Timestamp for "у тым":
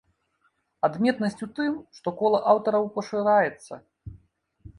1.47-1.75